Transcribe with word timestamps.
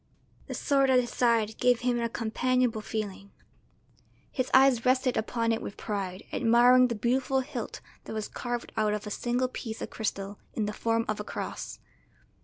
The 0.47 0.55
sword 0.55 0.89
at 0.89 0.99
his 0.99 1.11
side 1.11 1.59
gave 1.59 1.81
him 1.81 1.99
a 1.99 2.09
companionable 2.09 2.81
feeling; 2.81 3.29
his 4.31 4.49
eyes 4.51 4.83
rested 4.83 5.15
upon 5.15 5.51
it 5.51 5.61
with 5.61 5.77
pride, 5.77 6.23
admiring 6.33 6.87
the 6.87 6.95
beautiful 6.95 7.41
hilt 7.41 7.81
that 8.05 8.13
was 8.13 8.27
carved 8.27 8.71
out 8.75 8.95
of 8.95 9.05
a 9.05 9.11
single 9.11 9.47
piece 9.49 9.79
of 9.79 9.91
crystal 9.91 10.39
in 10.55 10.65
the 10.65 10.73
form 10.73 11.05
of 11.07 11.19
a 11.19 11.23
cross. 11.23 11.77